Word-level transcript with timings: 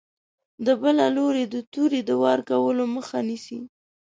د 0.65 0.67
بل 0.81 0.95
له 1.01 1.07
لوري 1.17 1.43
د 1.53 1.55
تورې 1.73 2.01
د 2.09 2.11
وار 2.21 2.39
کولو 2.49 2.83
مخه 2.95 3.17
نیسي. 3.27 3.59